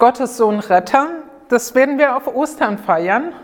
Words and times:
Gottes 0.00 0.38
Sohn 0.38 0.60
Retter, 0.60 1.08
das 1.50 1.74
werden 1.74 1.98
wir 1.98 2.16
auf 2.16 2.26
Ostern 2.26 2.78
feiern. 2.78 3.34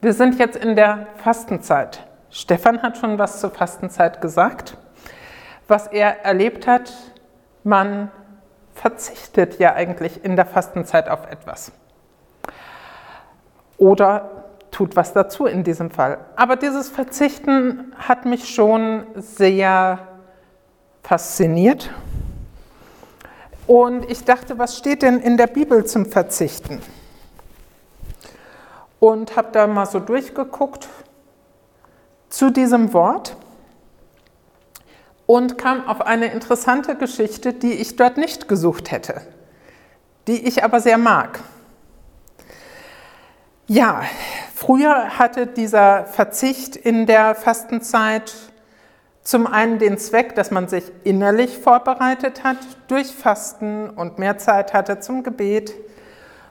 Wir 0.00 0.14
sind 0.14 0.38
jetzt 0.38 0.56
in 0.56 0.76
der 0.76 1.08
Fastenzeit. 1.18 2.06
Stefan 2.30 2.80
hat 2.80 2.96
schon 2.96 3.18
was 3.18 3.40
zur 3.40 3.50
Fastenzeit 3.50 4.22
gesagt. 4.22 4.78
Was 5.68 5.88
er 5.88 6.24
erlebt 6.24 6.66
hat, 6.66 6.90
man 7.64 8.10
verzichtet 8.72 9.58
ja 9.58 9.74
eigentlich 9.74 10.24
in 10.24 10.36
der 10.36 10.46
Fastenzeit 10.46 11.10
auf 11.10 11.30
etwas. 11.30 11.70
Oder 13.76 14.46
tut 14.70 14.96
was 14.96 15.12
dazu 15.12 15.44
in 15.44 15.64
diesem 15.64 15.90
Fall. 15.90 16.16
Aber 16.36 16.56
dieses 16.56 16.88
Verzichten 16.88 17.92
hat 17.98 18.24
mich 18.24 18.48
schon 18.48 19.04
sehr 19.16 19.98
fasziniert 21.02 21.90
und 23.66 24.10
ich 24.10 24.24
dachte, 24.24 24.58
was 24.58 24.76
steht 24.76 25.02
denn 25.02 25.20
in 25.20 25.36
der 25.36 25.48
Bibel 25.48 25.84
zum 25.84 26.06
Verzichten? 26.06 26.80
Und 29.00 29.36
habe 29.36 29.48
da 29.52 29.66
mal 29.66 29.86
so 29.86 30.00
durchgeguckt 30.00 30.88
zu 32.28 32.50
diesem 32.50 32.92
Wort 32.92 33.36
und 35.26 35.58
kam 35.58 35.86
auf 35.88 36.00
eine 36.00 36.26
interessante 36.26 36.96
Geschichte, 36.96 37.52
die 37.52 37.72
ich 37.72 37.96
dort 37.96 38.16
nicht 38.16 38.48
gesucht 38.48 38.90
hätte, 38.90 39.22
die 40.26 40.46
ich 40.46 40.64
aber 40.64 40.80
sehr 40.80 40.98
mag. 40.98 41.40
Ja, 43.66 44.02
früher 44.54 45.18
hatte 45.18 45.48
dieser 45.48 46.04
Verzicht 46.04 46.76
in 46.76 47.06
der 47.06 47.34
Fastenzeit 47.34 48.32
zum 49.26 49.48
einen 49.48 49.80
den 49.80 49.98
Zweck, 49.98 50.36
dass 50.36 50.52
man 50.52 50.68
sich 50.68 50.84
innerlich 51.02 51.58
vorbereitet 51.58 52.44
hat 52.44 52.58
durch 52.86 53.08
Fasten 53.08 53.90
und 53.90 54.20
mehr 54.20 54.38
Zeit 54.38 54.72
hatte 54.72 55.00
zum 55.00 55.24
Gebet. 55.24 55.74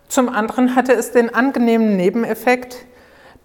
Zum 0.10 0.28
anderen 0.28 0.76
hatte 0.76 0.92
es 0.92 1.12
den 1.12 1.34
angenehmen 1.34 1.96
Nebeneffekt, 1.96 2.76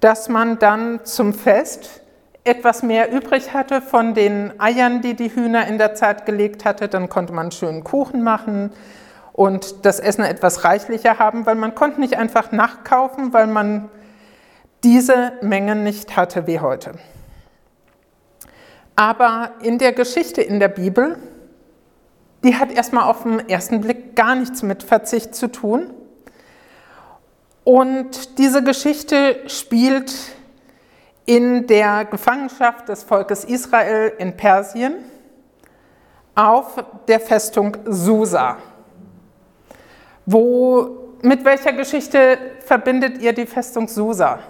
dass 0.00 0.28
man 0.28 0.58
dann 0.58 1.04
zum 1.04 1.32
Fest 1.32 2.02
etwas 2.42 2.82
mehr 2.82 3.12
übrig 3.12 3.54
hatte 3.54 3.80
von 3.80 4.14
den 4.14 4.58
Eiern, 4.58 5.00
die 5.00 5.14
die 5.14 5.32
Hühner 5.32 5.64
in 5.68 5.78
der 5.78 5.94
Zeit 5.94 6.26
gelegt 6.26 6.64
hatte. 6.64 6.88
Dann 6.88 7.08
konnte 7.08 7.32
man 7.32 7.52
schönen 7.52 7.84
Kuchen 7.84 8.24
machen 8.24 8.72
und 9.32 9.86
das 9.86 10.00
Essen 10.00 10.24
etwas 10.24 10.64
reichlicher 10.64 11.20
haben, 11.20 11.46
weil 11.46 11.54
man 11.54 11.76
konnte 11.76 12.00
nicht 12.00 12.18
einfach 12.18 12.50
nachkaufen, 12.50 13.32
weil 13.32 13.46
man 13.46 13.90
diese 14.82 15.34
Mengen 15.40 15.84
nicht 15.84 16.16
hatte 16.16 16.48
wie 16.48 16.58
heute. 16.58 16.94
Aber 19.00 19.52
in 19.62 19.78
der 19.78 19.94
Geschichte 19.94 20.42
in 20.42 20.60
der 20.60 20.68
Bibel, 20.68 21.16
die 22.44 22.56
hat 22.56 22.70
erstmal 22.70 23.04
auf 23.04 23.22
den 23.22 23.48
ersten 23.48 23.80
Blick 23.80 24.14
gar 24.14 24.34
nichts 24.34 24.62
mit 24.62 24.82
Verzicht 24.82 25.34
zu 25.34 25.50
tun. 25.50 25.94
Und 27.64 28.36
diese 28.36 28.62
Geschichte 28.62 29.48
spielt 29.48 30.12
in 31.24 31.66
der 31.66 32.04
Gefangenschaft 32.04 32.90
des 32.90 33.02
Volkes 33.02 33.44
Israel 33.44 34.12
in 34.18 34.36
Persien 34.36 34.96
auf 36.34 36.84
der 37.08 37.20
Festung 37.20 37.78
Susa. 37.86 38.58
Wo, 40.26 41.14
mit 41.22 41.42
welcher 41.46 41.72
Geschichte 41.72 42.36
verbindet 42.66 43.22
ihr 43.22 43.32
die 43.32 43.46
Festung 43.46 43.88
Susa? 43.88 44.40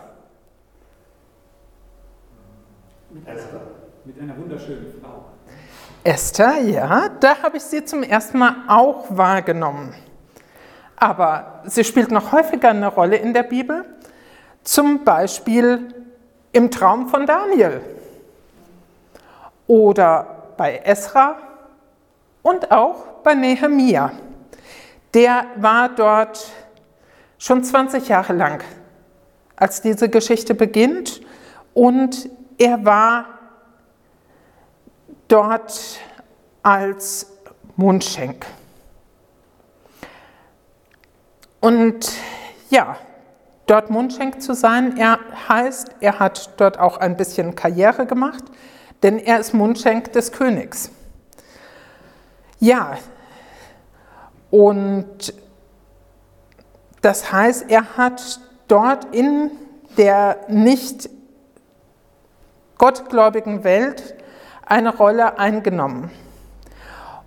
Mit 3.11 3.29
Esther 3.29 3.70
mit 4.11 4.23
einer 4.23 4.37
wunderschönen 4.37 4.93
Frau. 5.01 5.27
Esther, 6.03 6.59
ja, 6.63 7.09
da 7.21 7.43
habe 7.43 7.59
ich 7.59 7.63
sie 7.63 7.85
zum 7.85 8.03
ersten 8.03 8.39
Mal 8.39 8.57
auch 8.67 9.05
wahrgenommen. 9.11 9.95
Aber 10.97 11.63
sie 11.67 11.85
spielt 11.85 12.11
noch 12.11 12.33
häufiger 12.33 12.71
eine 12.71 12.89
Rolle 12.89 13.17
in 13.17 13.33
der 13.33 13.45
Bibel, 13.45 13.85
zum 14.65 15.05
Beispiel 15.05 15.95
im 16.51 16.73
Traum 16.73 17.09
von 17.09 17.25
Daniel 17.25 17.83
oder 19.69 20.55
bei 20.57 20.79
Esra 20.79 21.37
und 22.43 22.73
auch 22.73 23.23
bei 23.23 23.35
Nehemia. 23.35 24.11
Der 25.15 25.45
war 25.55 25.89
dort 25.89 26.51
schon 27.39 27.63
20 27.63 28.09
Jahre 28.09 28.33
lang, 28.33 28.61
als 29.55 29.83
diese 29.83 30.09
Geschichte 30.09 30.55
beginnt 30.55 31.21
und 31.75 32.29
er 32.59 32.85
war 32.85 33.40
dort 35.31 36.01
als 36.63 37.27
Mundschenk. 37.77 38.45
Und 41.61 42.13
ja, 42.69 42.97
dort 43.67 43.91
Mundschenk 43.91 44.43
zu 44.43 44.55
sein, 44.55 44.97
er 44.97 45.19
heißt, 45.49 45.93
er 46.01 46.19
hat 46.19 46.51
dort 46.59 46.79
auch 46.79 46.97
ein 46.99 47.17
bisschen 47.17 47.55
Karriere 47.55 48.07
gemacht, 48.07 48.45
denn 49.03 49.19
er 49.19 49.39
ist 49.39 49.55
Mundschenk 49.55 50.13
des 50.13 50.33
Königs. 50.33 50.91
Ja, 52.59 52.99
und 54.51 55.33
das 57.03 57.33
heißt, 57.33 57.71
er 57.71 57.97
hat 57.97 58.41
dort 58.69 59.15
in 59.15 59.53
der 59.97 60.39
nicht 60.49 61.09
gottgläubigen 62.79 63.65
Welt 63.65 64.15
eine 64.71 64.97
Rolle 64.97 65.39
eingenommen 65.39 66.11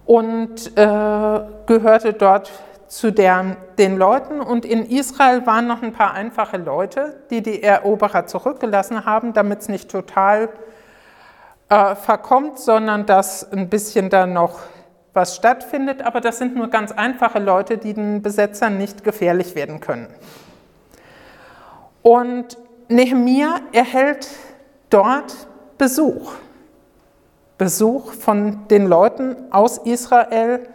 und 0.06 0.78
äh, 0.78 1.42
gehörte 1.66 2.14
dort 2.14 2.52
zu 2.88 3.12
der, 3.12 3.58
den 3.78 3.98
Leuten. 3.98 4.40
Und 4.40 4.66
in 4.66 4.86
Israel 4.86 5.46
waren 5.46 5.68
noch 5.68 5.82
ein 5.82 5.94
paar 5.94 6.14
einfache 6.14 6.58
Leute, 6.58 7.22
die 7.30 7.42
die 7.42 7.62
Eroberer 7.62 8.28
zurückgelassen 8.28 9.06
haben, 9.06 9.34
damit 9.34 9.62
es 9.62 9.70
nicht 9.70 9.92
total 9.92 10.50
äh, 11.70 11.96
verkommt, 11.96 12.60
sondern 12.60 13.06
dass 13.06 13.52
ein 13.52 13.70
bisschen 13.70 14.10
da 14.10 14.26
noch 14.26 14.60
was 15.14 15.36
stattfindet. 15.36 16.02
Aber 16.02 16.22
das 16.22 16.38
sind 16.38 16.56
nur 16.56 16.70
ganz 16.70 16.92
einfache 16.92 17.40
Leute, 17.40 17.78
die 17.78 17.94
den 17.94 18.22
Besetzern 18.22 18.78
nicht 18.78 19.04
gefährlich 19.04 19.56
werden 19.56 19.82
können. 19.82 20.08
Und 22.02 22.58
Nehemiah 22.88 23.60
erhält 23.74 24.30
dort 24.90 25.48
Besuch. 25.78 26.34
Besuch 27.58 28.14
von 28.14 28.68
den 28.68 28.88
Leuten 28.88 29.36
aus 29.52 29.78
Israel 29.80 30.68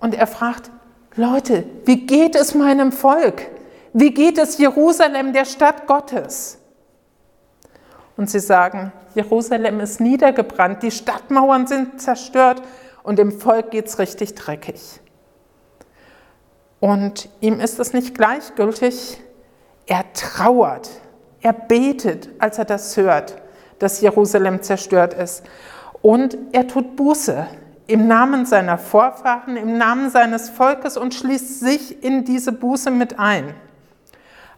und 0.00 0.14
er 0.14 0.26
fragt, 0.26 0.70
Leute, 1.16 1.64
wie 1.84 2.06
geht 2.06 2.34
es 2.34 2.54
meinem 2.54 2.92
Volk? 2.92 3.50
Wie 3.92 4.12
geht 4.12 4.38
es 4.38 4.58
Jerusalem, 4.58 5.32
der 5.32 5.44
Stadt 5.44 5.86
Gottes? 5.86 6.58
Und 8.16 8.30
sie 8.30 8.40
sagen, 8.40 8.92
Jerusalem 9.14 9.80
ist 9.80 10.00
niedergebrannt, 10.00 10.82
die 10.82 10.90
Stadtmauern 10.90 11.66
sind 11.66 12.00
zerstört 12.00 12.62
und 13.02 13.18
dem 13.18 13.32
Volk 13.32 13.70
geht 13.70 13.86
es 13.86 13.98
richtig 13.98 14.34
dreckig. 14.34 15.00
Und 16.80 17.28
ihm 17.40 17.60
ist 17.60 17.78
es 17.78 17.92
nicht 17.92 18.14
gleichgültig, 18.14 19.20
er 19.86 20.04
trauert, 20.12 20.90
er 21.40 21.52
betet, 21.52 22.28
als 22.38 22.58
er 22.58 22.64
das 22.64 22.96
hört, 22.96 23.36
dass 23.78 24.00
Jerusalem 24.00 24.62
zerstört 24.62 25.14
ist. 25.14 25.44
Und 26.04 26.36
er 26.52 26.68
tut 26.68 26.96
Buße 26.96 27.46
im 27.86 28.06
Namen 28.06 28.44
seiner 28.44 28.76
Vorfahren, 28.76 29.56
im 29.56 29.78
Namen 29.78 30.10
seines 30.10 30.50
Volkes 30.50 30.98
und 30.98 31.14
schließt 31.14 31.60
sich 31.60 32.04
in 32.04 32.26
diese 32.26 32.52
Buße 32.52 32.90
mit 32.90 33.18
ein. 33.18 33.54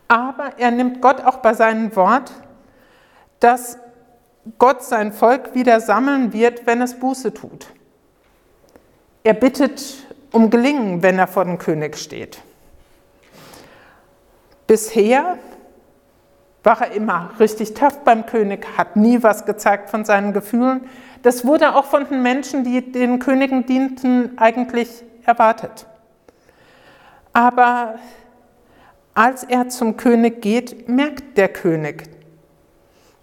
Aber 0.08 0.58
er 0.58 0.72
nimmt 0.72 1.00
Gott 1.00 1.20
auch 1.20 1.36
bei 1.36 1.54
seinem 1.54 1.94
Wort, 1.94 2.32
dass 3.38 3.78
Gott 4.58 4.82
sein 4.82 5.12
Volk 5.12 5.54
wieder 5.54 5.78
sammeln 5.78 6.32
wird, 6.32 6.66
wenn 6.66 6.82
es 6.82 6.98
Buße 6.98 7.32
tut. 7.32 7.68
Er 9.22 9.34
bittet 9.34 10.04
um 10.32 10.50
Gelingen, 10.50 11.00
wenn 11.04 11.16
er 11.16 11.28
vor 11.28 11.44
dem 11.44 11.58
König 11.58 11.96
steht. 11.96 12.42
Bisher 14.66 15.38
war 16.64 16.82
er 16.82 16.90
immer 16.90 17.30
richtig 17.38 17.74
tough 17.74 18.00
beim 18.00 18.26
König, 18.26 18.66
hat 18.76 18.96
nie 18.96 19.22
was 19.22 19.46
gezeigt 19.46 19.88
von 19.88 20.04
seinen 20.04 20.32
Gefühlen. 20.32 20.90
Das 21.26 21.44
wurde 21.44 21.74
auch 21.74 21.86
von 21.86 22.08
den 22.08 22.22
Menschen, 22.22 22.62
die 22.62 22.92
den 22.92 23.18
Königen 23.18 23.66
dienten, 23.66 24.38
eigentlich 24.38 24.88
erwartet. 25.24 25.84
Aber 27.32 27.96
als 29.12 29.42
er 29.42 29.68
zum 29.68 29.96
König 29.96 30.40
geht, 30.40 30.88
merkt 30.88 31.36
der 31.36 31.48
König, 31.48 32.08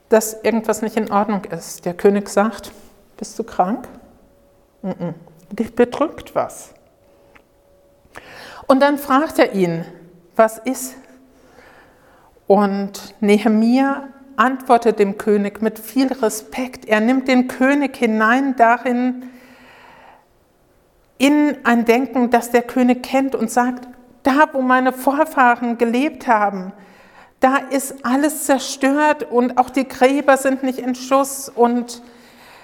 dass 0.10 0.34
irgendwas 0.44 0.82
nicht 0.82 0.98
in 0.98 1.14
Ordnung 1.14 1.46
ist. 1.46 1.86
Der 1.86 1.94
König 1.94 2.28
sagt, 2.28 2.74
bist 3.16 3.40
du 3.40 3.46
krank? 3.46 3.88
Dich 5.52 5.74
bedrückt 5.74 6.36
was. 6.36 6.74
Und 8.68 8.82
dann 8.82 8.98
fragt 8.98 9.40
er 9.40 9.54
ihn, 9.54 9.86
was 10.36 10.58
ist? 10.58 10.96
Und 12.48 13.16
Nehemia 13.22 14.10
antwortet 14.38 15.00
dem 15.00 15.18
König 15.18 15.62
mit 15.62 15.80
viel 15.80 16.12
Respekt. 16.12 16.86
Er 16.86 17.00
nimmt 17.00 17.28
den 17.28 17.48
König 17.48 17.96
hinein 17.96 18.56
darin, 18.56 19.30
in 21.18 21.58
ein 21.64 21.86
Denken, 21.86 22.30
das 22.32 22.52
der 22.52 22.64
König 22.64 23.04
kennt 23.04 23.36
und 23.36 23.50
sagt, 23.50 23.88
da, 24.24 24.50
wo 24.52 24.62
meine 24.62 24.92
Vorfahren 24.92 25.78
gelebt 25.78 26.28
haben, 26.28 26.74
da 27.40 27.58
ist 27.58 28.06
alles 28.06 28.46
zerstört 28.46 29.24
und 29.32 29.58
auch 29.58 29.70
die 29.70 29.88
Gräber 29.88 30.38
sind 30.38 30.64
nicht 30.64 30.80
in 30.80 30.96
Schuss 30.96 31.50
und 31.50 32.02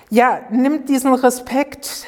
ja, 0.09 0.39
nimmt 0.49 0.89
diesen 0.89 1.13
Respekt 1.13 2.05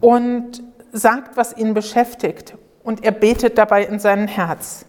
und 0.00 0.62
sagt, 0.92 1.36
was 1.36 1.56
ihn 1.56 1.74
beschäftigt 1.74 2.54
und 2.82 3.04
er 3.04 3.12
betet 3.12 3.58
dabei 3.58 3.84
in 3.84 3.98
sein 3.98 4.28
Herz. 4.28 4.86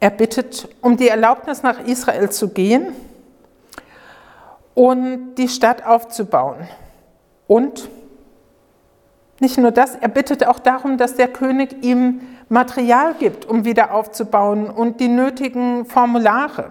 Er 0.00 0.10
bittet 0.10 0.68
um 0.82 0.96
die 0.96 1.08
Erlaubnis, 1.08 1.62
nach 1.62 1.80
Israel 1.80 2.30
zu 2.30 2.48
gehen 2.48 2.94
und 4.74 5.36
die 5.36 5.48
Stadt 5.48 5.86
aufzubauen. 5.86 6.68
Und 7.46 7.88
nicht 9.40 9.58
nur 9.58 9.70
das, 9.70 9.94
er 9.94 10.08
bittet 10.08 10.46
auch 10.46 10.58
darum, 10.58 10.98
dass 10.98 11.14
der 11.14 11.28
König 11.28 11.82
ihm 11.82 12.20
Material 12.48 13.14
gibt, 13.14 13.44
um 13.44 13.64
wieder 13.64 13.92
aufzubauen 13.92 14.70
und 14.70 15.00
die 15.00 15.08
nötigen 15.08 15.84
Formulare. 15.84 16.70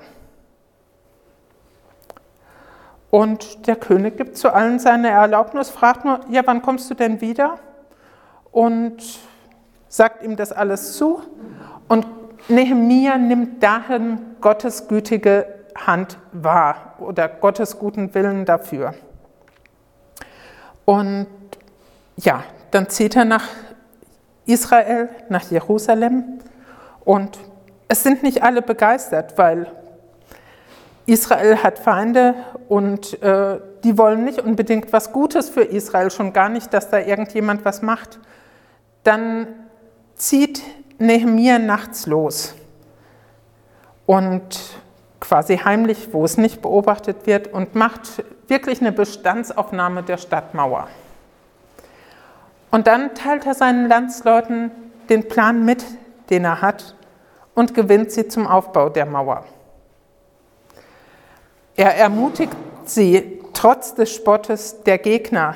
Und 3.11 3.67
der 3.67 3.75
König 3.75 4.17
gibt 4.17 4.37
zu 4.37 4.53
allen 4.53 4.79
seine 4.79 5.09
Erlaubnis, 5.09 5.69
fragt 5.69 6.05
nur, 6.05 6.19
ja, 6.29 6.41
wann 6.45 6.61
kommst 6.61 6.89
du 6.89 6.95
denn 6.95 7.21
wieder? 7.21 7.59
Und 8.51 8.97
sagt 9.87 10.23
ihm 10.23 10.35
das 10.35 10.51
alles 10.51 10.97
zu. 10.97 11.21
Und 11.87 12.05
Nehemia 12.47 13.17
nimmt 13.17 13.63
dahin 13.63 14.19
Gottes 14.39 14.87
gütige 14.87 15.47
Hand 15.75 16.17
wahr 16.31 16.93
oder 16.99 17.27
Gottes 17.27 17.79
guten 17.79 18.13
Willen 18.13 18.45
dafür. 18.45 18.93
Und 20.85 21.27
ja, 22.17 22.43
dann 22.71 22.89
zieht 22.89 23.15
er 23.15 23.25
nach 23.25 23.47
Israel, 24.45 25.09
nach 25.29 25.49
Jerusalem 25.49 26.39
und 27.03 27.39
es 27.87 28.03
sind 28.03 28.23
nicht 28.23 28.43
alle 28.43 28.61
begeistert, 28.61 29.37
weil 29.37 29.67
Israel 31.07 31.57
hat 31.57 31.79
Feinde 31.79 32.35
und 32.67 33.21
äh, 33.21 33.59
die 33.83 33.97
wollen 33.97 34.23
nicht 34.23 34.39
unbedingt 34.39 34.91
was 34.93 35.11
Gutes 35.11 35.49
für 35.49 35.61
Israel, 35.61 36.09
schon 36.09 36.33
gar 36.33 36.49
nicht, 36.49 36.73
dass 36.73 36.89
da 36.89 36.99
irgendjemand 36.99 37.63
was 37.65 37.81
macht. 37.81 38.19
Dann 39.03 39.47
zieht 40.15 40.61
Nehemiah 40.97 41.59
nachts 41.59 42.05
los 42.05 42.55
und 44.05 44.59
quasi 45.19 45.57
heimlich, 45.57 46.09
wo 46.11 46.23
es 46.25 46.37
nicht 46.37 46.61
beobachtet 46.61 47.25
wird, 47.25 47.51
und 47.51 47.75
macht 47.75 48.23
wirklich 48.47 48.81
eine 48.81 48.91
Bestandsaufnahme 48.91 50.03
der 50.03 50.17
Stadtmauer. 50.17 50.87
Und 52.71 52.87
dann 52.87 53.15
teilt 53.15 53.45
er 53.45 53.53
seinen 53.53 53.87
Landsleuten 53.87 54.71
den 55.09 55.27
Plan 55.27 55.65
mit, 55.65 55.83
den 56.29 56.45
er 56.45 56.61
hat, 56.61 56.95
und 57.55 57.73
gewinnt 57.73 58.11
sie 58.11 58.27
zum 58.27 58.47
Aufbau 58.47 58.89
der 58.89 59.05
Mauer. 59.05 59.45
Er 61.75 61.95
ermutigt 61.95 62.55
sie 62.85 63.41
trotz 63.53 63.95
des 63.95 64.13
Spottes 64.13 64.83
der 64.83 64.97
Gegner, 64.97 65.55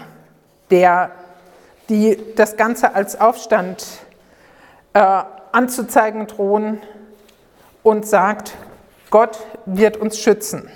der, 0.71 1.11
die 1.89 2.17
das 2.35 2.57
Ganze 2.57 2.95
als 2.95 3.19
Aufstand 3.19 3.85
äh, 4.93 5.23
anzuzeigen 5.51 6.27
drohen 6.27 6.81
und 7.83 8.05
sagt, 8.05 8.55
Gott 9.09 9.39
wird 9.65 9.97
uns 9.97 10.19
schützen. 10.19 10.69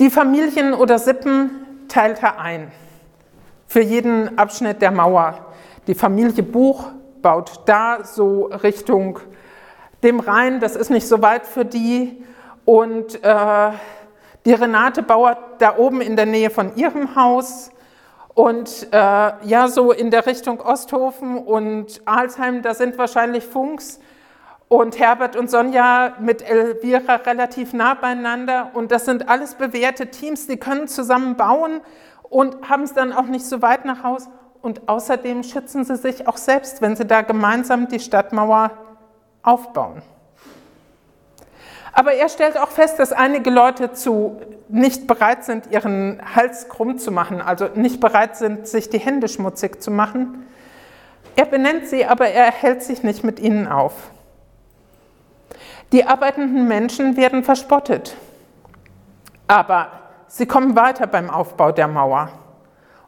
Die 0.00 0.10
Familien 0.10 0.74
oder 0.74 0.98
Sippen 0.98 1.86
teilt 1.88 2.22
er 2.22 2.38
ein 2.38 2.72
für 3.72 3.80
jeden 3.80 4.38
Abschnitt 4.38 4.82
der 4.82 4.90
Mauer. 4.90 5.46
Die 5.86 5.94
Familie 5.94 6.42
Buch 6.42 6.88
baut 7.22 7.60
da 7.64 8.04
so 8.04 8.44
Richtung 8.44 9.18
dem 10.02 10.20
Rhein, 10.20 10.60
das 10.60 10.76
ist 10.76 10.90
nicht 10.90 11.08
so 11.08 11.22
weit 11.22 11.46
für 11.46 11.64
die. 11.64 12.22
Und 12.66 13.24
äh, 13.24 13.70
die 14.44 14.52
Renate 14.52 15.02
Bauer 15.02 15.38
da 15.58 15.78
oben 15.78 16.02
in 16.02 16.16
der 16.16 16.26
Nähe 16.26 16.50
von 16.50 16.76
ihrem 16.76 17.16
Haus. 17.16 17.70
Und 18.34 18.88
äh, 18.92 18.96
ja, 18.96 19.68
so 19.68 19.92
in 19.92 20.10
der 20.10 20.26
Richtung 20.26 20.60
Osthofen 20.60 21.38
und 21.38 22.00
Alsheim, 22.06 22.62
da 22.62 22.74
sind 22.74 22.96
wahrscheinlich 22.96 23.44
Funks. 23.44 24.00
Und 24.68 24.98
Herbert 24.98 25.36
und 25.36 25.50
Sonja 25.50 26.14
mit 26.18 26.40
Elvira 26.40 27.16
relativ 27.16 27.74
nah 27.74 27.92
beieinander. 27.92 28.70
Und 28.72 28.90
das 28.90 29.04
sind 29.04 29.28
alles 29.28 29.54
bewährte 29.54 30.06
Teams, 30.06 30.46
die 30.46 30.56
können 30.56 30.88
zusammen 30.88 31.36
bauen 31.36 31.82
und 32.22 32.70
haben 32.70 32.84
es 32.84 32.94
dann 32.94 33.12
auch 33.12 33.26
nicht 33.26 33.44
so 33.44 33.60
weit 33.60 33.84
nach 33.84 34.02
Haus. 34.02 34.30
Und 34.62 34.88
außerdem 34.88 35.42
schützen 35.42 35.84
sie 35.84 35.96
sich 35.96 36.26
auch 36.26 36.38
selbst, 36.38 36.80
wenn 36.80 36.96
sie 36.96 37.04
da 37.04 37.20
gemeinsam 37.20 37.88
die 37.88 38.00
Stadtmauer 38.00 38.70
aufbauen. 39.42 40.00
Aber 41.92 42.14
er 42.14 42.30
stellt 42.30 42.56
auch 42.56 42.70
fest, 42.70 42.98
dass 42.98 43.12
einige 43.12 43.50
Leute 43.50 43.92
zu 43.92 44.40
nicht 44.72 45.06
bereit 45.06 45.44
sind, 45.44 45.70
ihren 45.70 46.20
Hals 46.34 46.68
krumm 46.68 46.98
zu 46.98 47.10
machen, 47.10 47.40
also 47.40 47.68
nicht 47.74 48.00
bereit 48.00 48.36
sind, 48.36 48.66
sich 48.66 48.90
die 48.90 48.98
Hände 48.98 49.28
schmutzig 49.28 49.82
zu 49.82 49.90
machen. 49.90 50.46
Er 51.36 51.46
benennt 51.46 51.86
sie, 51.86 52.04
aber 52.06 52.28
er 52.28 52.50
hält 52.50 52.82
sich 52.82 53.02
nicht 53.02 53.22
mit 53.22 53.38
ihnen 53.38 53.68
auf. 53.68 53.94
Die 55.92 56.06
arbeitenden 56.06 56.66
Menschen 56.66 57.16
werden 57.16 57.44
verspottet. 57.44 58.16
Aber 59.46 60.02
Sie 60.34 60.46
kommen 60.46 60.74
weiter 60.76 61.06
beim 61.06 61.28
Aufbau 61.28 61.72
der 61.72 61.88
Mauer 61.88 62.30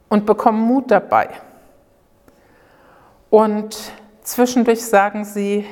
und 0.09 0.27
bekommen 0.27 0.61
Mut 0.61 0.91
dabei. 0.91 1.29
Und 3.31 3.75
zwischendurch 4.21 4.85
sagen 4.85 5.25
sie, 5.25 5.65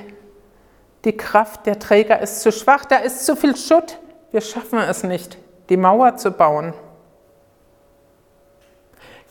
die 1.06 1.16
Kraft 1.16 1.68
der 1.68 1.78
Träger 1.78 2.20
ist 2.22 2.42
zu 2.42 2.52
schwach, 2.52 2.86
da 2.86 2.96
ist 2.96 3.24
zu 3.24 3.36
viel 3.36 3.56
Schutt, 3.56 4.00
wir 4.32 4.42
schaffen 4.42 4.80
es 4.80 5.04
nicht, 5.04 5.38
die 5.70 5.78
Mauer 5.78 6.18
zu 6.18 6.32
bauen. 6.32 6.74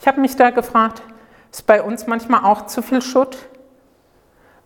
Ich 0.01 0.07
habe 0.09 0.21
mich 0.21 0.35
da 0.37 0.51
gefragt, 0.51 1.03
ist 1.53 1.67
bei 1.67 1.83
uns 1.83 2.07
manchmal 2.07 2.45
auch 2.45 2.67
zu 2.67 2.83
viel 2.83 3.03
Schutt, 3.03 3.37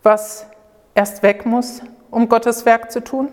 was 0.01 0.47
erst 0.95 1.21
weg 1.21 1.45
muss, 1.45 1.81
um 2.09 2.27
Gottes 2.27 2.65
Werk 2.65 2.91
zu 2.91 3.03
tun? 3.03 3.29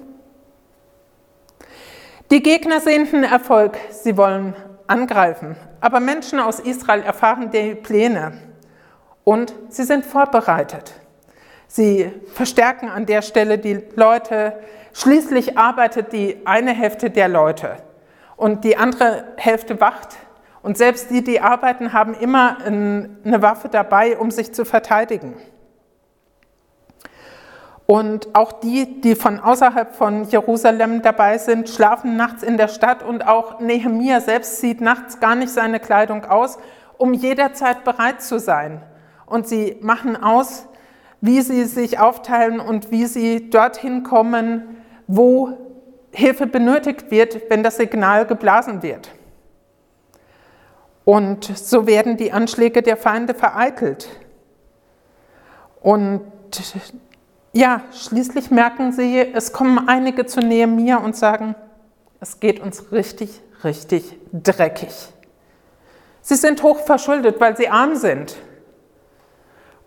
Die 2.30 2.42
Gegner 2.42 2.80
sehnten 2.80 3.22
Erfolg, 3.22 3.78
sie 3.90 4.16
wollen 4.16 4.54
angreifen. 4.86 5.56
Aber 5.80 6.00
Menschen 6.00 6.40
aus 6.40 6.58
Israel 6.58 7.02
erfahren 7.02 7.50
die 7.50 7.74
Pläne 7.74 8.32
und 9.22 9.54
sie 9.68 9.84
sind 9.84 10.04
vorbereitet. 10.04 10.92
Sie 11.68 12.12
verstärken 12.34 12.88
an 12.88 13.06
der 13.06 13.22
Stelle 13.22 13.58
die 13.58 13.80
Leute. 13.94 14.58
Schließlich 14.92 15.56
arbeitet 15.56 16.12
die 16.12 16.42
eine 16.44 16.72
Hälfte 16.72 17.10
der 17.10 17.28
Leute 17.28 17.78
und 18.36 18.64
die 18.64 18.76
andere 18.76 19.24
Hälfte 19.36 19.80
wacht. 19.80 20.16
Und 20.62 20.78
selbst 20.78 21.10
die, 21.10 21.22
die 21.22 21.40
arbeiten, 21.40 21.92
haben 21.92 22.14
immer 22.14 22.58
eine 22.64 23.42
Waffe 23.42 23.68
dabei, 23.68 24.16
um 24.16 24.30
sich 24.30 24.54
zu 24.54 24.64
verteidigen. 24.64 25.36
Und 27.86 28.34
auch 28.34 28.52
die, 28.52 29.02
die 29.02 29.14
von 29.14 29.40
außerhalb 29.40 29.94
von 29.94 30.24
Jerusalem 30.24 31.02
dabei 31.02 31.36
sind, 31.36 31.68
schlafen 31.68 32.16
nachts 32.16 32.42
in 32.42 32.56
der 32.56 32.68
Stadt 32.68 33.02
und 33.02 33.26
auch 33.26 33.60
Nehemia 33.60 34.20
selbst 34.20 34.58
zieht 34.58 34.80
nachts 34.80 35.20
gar 35.20 35.34
nicht 35.34 35.50
seine 35.50 35.80
Kleidung 35.80 36.24
aus, 36.24 36.58
um 36.96 37.12
jederzeit 37.12 37.84
bereit 37.84 38.22
zu 38.22 38.38
sein. 38.38 38.80
Und 39.26 39.46
sie 39.46 39.76
machen 39.82 40.22
aus, 40.22 40.66
wie 41.20 41.42
sie 41.42 41.64
sich 41.64 41.98
aufteilen 41.98 42.58
und 42.60 42.90
wie 42.90 43.04
sie 43.04 43.50
dorthin 43.50 44.02
kommen, 44.02 44.78
wo 45.06 45.63
Hilfe 46.14 46.46
benötigt 46.46 47.10
wird, 47.10 47.50
wenn 47.50 47.62
das 47.62 47.76
Signal 47.76 48.24
geblasen 48.26 48.82
wird. 48.82 49.10
Und 51.04 51.44
so 51.44 51.86
werden 51.86 52.16
die 52.16 52.32
Anschläge 52.32 52.82
der 52.82 52.96
Feinde 52.96 53.34
vereitelt. 53.34 54.08
Und 55.82 56.22
ja, 57.52 57.82
schließlich 57.92 58.50
merken 58.50 58.92
sie, 58.92 59.18
es 59.20 59.52
kommen 59.52 59.88
einige 59.88 60.24
zu 60.24 60.40
mir 60.40 61.00
und 61.00 61.14
sagen, 61.14 61.54
es 62.20 62.40
geht 62.40 62.60
uns 62.60 62.90
richtig, 62.90 63.40
richtig 63.64 64.16
dreckig. 64.32 64.92
Sie 66.22 66.36
sind 66.36 66.62
hoch 66.62 66.80
verschuldet, 66.80 67.38
weil 67.40 67.56
sie 67.56 67.68
arm 67.68 67.96
sind. 67.96 68.36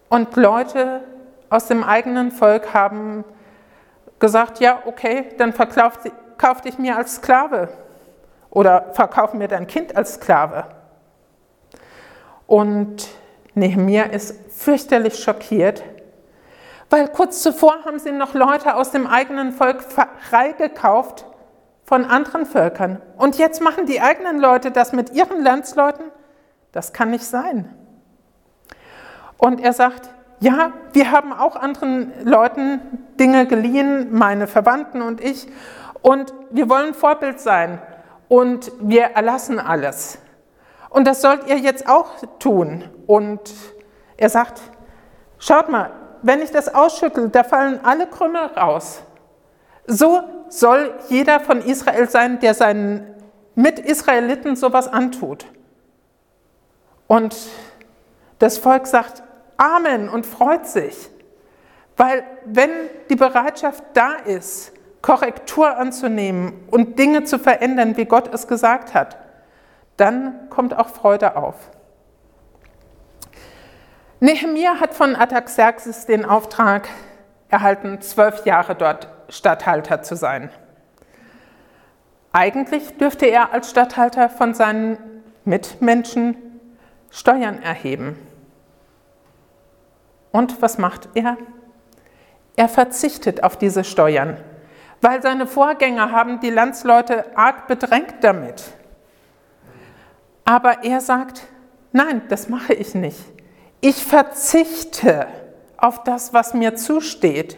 Und 0.09 0.35
Leute 0.35 1.03
aus 1.49 1.67
dem 1.67 1.83
eigenen 1.83 2.31
Volk 2.31 2.73
haben 2.73 3.23
gesagt, 4.19 4.59
ja, 4.59 4.81
okay, 4.85 5.29
dann 5.37 5.53
verkauf, 5.53 5.99
kauf 6.37 6.61
dich 6.61 6.77
mir 6.77 6.97
als 6.97 7.15
Sklave 7.15 7.69
oder 8.49 8.87
verkauf 8.93 9.33
mir 9.33 9.47
dein 9.47 9.67
Kind 9.67 9.95
als 9.95 10.15
Sklave. 10.15 10.65
Und 12.47 13.07
Nehemiah 13.53 14.05
ist 14.05 14.35
fürchterlich 14.51 15.19
schockiert, 15.19 15.83
weil 16.89 17.09
kurz 17.09 17.41
zuvor 17.43 17.83
haben 17.85 17.99
sie 17.99 18.11
noch 18.11 18.33
Leute 18.33 18.75
aus 18.75 18.91
dem 18.91 19.07
eigenen 19.07 19.51
Volk 19.51 19.83
freigekauft 20.29 21.25
von 21.83 22.05
anderen 22.05 22.45
Völkern. 22.45 23.01
Und 23.17 23.37
jetzt 23.37 23.61
machen 23.61 23.85
die 23.85 24.01
eigenen 24.01 24.39
Leute 24.39 24.71
das 24.71 24.93
mit 24.93 25.11
ihren 25.13 25.43
Landsleuten. 25.43 26.05
Das 26.71 26.93
kann 26.93 27.09
nicht 27.09 27.25
sein. 27.25 27.73
Und 29.37 29.61
er 29.61 29.73
sagt, 29.73 30.09
ja, 30.39 30.71
wir 30.93 31.11
haben 31.11 31.33
auch 31.33 31.55
anderen 31.55 32.13
Leuten 32.23 32.79
Dinge 33.19 33.47
geliehen, 33.47 34.09
meine 34.11 34.47
Verwandten 34.47 35.01
und 35.01 35.21
ich, 35.21 35.47
und 36.01 36.33
wir 36.51 36.69
wollen 36.69 36.93
Vorbild 36.93 37.39
sein 37.39 37.81
und 38.27 38.71
wir 38.79 39.03
erlassen 39.03 39.59
alles. 39.59 40.19
Und 40.89 41.05
das 41.05 41.21
sollt 41.21 41.47
ihr 41.47 41.57
jetzt 41.57 41.89
auch 41.89 42.07
tun. 42.39 42.83
Und 43.07 43.53
er 44.15 44.29
sagt, 44.29 44.61
schaut 45.39 45.69
mal, 45.69 45.91
wenn 46.21 46.41
ich 46.41 46.51
das 46.51 46.73
ausschüttel, 46.73 47.29
da 47.29 47.43
fallen 47.43 47.79
alle 47.83 48.07
Krümel 48.07 48.45
raus. 48.55 49.01
So 49.85 50.21
soll 50.49 50.93
jeder 51.09 51.39
von 51.39 51.61
Israel 51.61 52.09
sein, 52.09 52.39
der 52.39 52.53
seinen 52.53 53.15
Mit-Israeliten 53.55 54.55
sowas 54.55 54.87
antut. 54.87 55.45
Und 57.07 57.35
das 58.39 58.57
Volk 58.57 58.87
sagt 58.87 59.23
Amen 59.57 60.07
und 60.07 60.25
freut 60.25 60.67
sich, 60.67 61.09
weil 61.95 62.23
wenn 62.45 62.69
die 63.09 63.15
Bereitschaft 63.15 63.83
da 63.93 64.13
ist, 64.13 64.71
Korrektur 65.01 65.77
anzunehmen 65.77 66.67
und 66.69 66.99
Dinge 66.99 67.23
zu 67.23 67.39
verändern, 67.39 67.97
wie 67.97 68.05
Gott 68.05 68.33
es 68.33 68.47
gesagt 68.47 68.93
hat, 68.93 69.17
dann 69.97 70.49
kommt 70.49 70.77
auch 70.77 70.89
Freude 70.89 71.35
auf. 71.35 71.55
Nehemiah 74.19 74.79
hat 74.79 74.93
von 74.93 75.15
Artaxerxes 75.15 76.05
den 76.05 76.25
Auftrag 76.25 76.89
erhalten, 77.49 78.01
zwölf 78.01 78.45
Jahre 78.45 78.75
dort 78.75 79.07
Statthalter 79.29 80.01
zu 80.01 80.15
sein. 80.15 80.49
Eigentlich 82.31 82.97
dürfte 82.97 83.25
er 83.27 83.53
als 83.53 83.69
Statthalter 83.69 84.29
von 84.29 84.53
seinen 84.53 84.97
Mitmenschen 85.45 86.35
Steuern 87.09 87.61
erheben. 87.61 88.26
Und 90.31 90.61
was 90.61 90.77
macht 90.77 91.09
er? 91.13 91.37
Er 92.55 92.69
verzichtet 92.69 93.43
auf 93.43 93.57
diese 93.57 93.83
Steuern, 93.83 94.37
weil 95.01 95.21
seine 95.21 95.47
Vorgänger 95.47 96.11
haben 96.11 96.39
die 96.39 96.49
Landsleute 96.49 97.37
arg 97.37 97.67
bedrängt 97.67 98.15
damit. 98.21 98.63
Aber 100.45 100.83
er 100.83 101.01
sagt, 101.01 101.43
nein, 101.91 102.21
das 102.29 102.49
mache 102.49 102.73
ich 102.73 102.95
nicht. 102.95 103.19
Ich 103.81 104.03
verzichte 104.03 105.27
auf 105.77 106.03
das, 106.03 106.33
was 106.33 106.53
mir 106.53 106.75
zusteht 106.75 107.57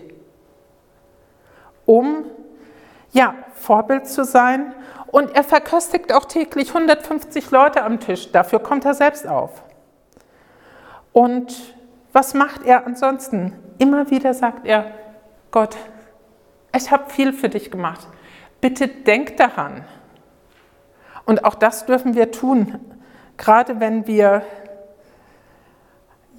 um 1.90 2.26
ja, 3.14 3.34
Vorbild 3.56 4.08
zu 4.08 4.24
sein. 4.24 4.76
Und 5.08 5.36
er 5.36 5.44
verköstigt 5.44 6.14
auch 6.14 6.26
täglich 6.26 6.68
150 6.68 7.50
Leute 7.50 7.82
am 7.82 8.00
Tisch. 8.00 8.32
Dafür 8.32 8.60
kommt 8.60 8.86
er 8.86 8.94
selbst 8.94 9.28
auf. 9.28 9.64
Und 11.12 11.74
was 12.20 12.34
macht 12.34 12.66
er 12.66 12.86
ansonsten? 12.86 13.54
Immer 13.78 14.12
wieder 14.12 14.34
sagt 14.34 14.68
er, 14.68 14.92
Gott, 15.52 15.78
ich 16.76 16.92
habe 16.92 17.10
viel 17.10 17.32
für 17.32 17.48
dich 17.48 17.72
gemacht. 17.72 18.10
Bitte 18.60 18.90
denk 18.90 19.38
daran. 19.38 19.86
Und 21.26 21.46
auch 21.46 21.56
das 21.56 21.86
dürfen 21.86 22.16
wir 22.16 22.30
tun, 22.32 22.78
gerade 23.38 23.80
wenn 23.80 24.06
wir 24.06 24.42